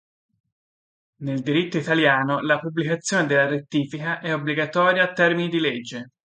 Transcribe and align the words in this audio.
Nel 1.19 1.41
diritto 1.41 1.77
italiano 1.77 2.41
la 2.41 2.57
pubblicazione 2.57 3.27
della 3.27 3.45
rettifica 3.45 4.19
è 4.19 4.33
obbligatoria 4.33 5.03
a 5.03 5.13
termini 5.13 5.47
di 5.47 5.59
legge. 5.59 6.07